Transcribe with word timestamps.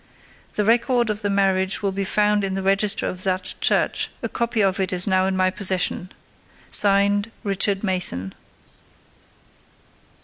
The 0.53 0.65
record 0.65 1.11
of 1.11 1.21
the 1.21 1.29
marriage 1.29 1.83
will 1.83 1.91
be 1.91 2.03
found 2.03 2.43
in 2.43 2.55
the 2.55 2.63
register 2.63 3.07
of 3.07 3.21
that 3.21 3.53
church—a 3.61 4.29
copy 4.29 4.63
of 4.63 4.79
it 4.79 4.91
is 4.91 5.05
now 5.05 5.27
in 5.27 5.37
my 5.37 5.51
possession. 5.51 6.11
Signed, 6.71 7.29
Richard 7.43 7.83
Mason. 7.83 8.33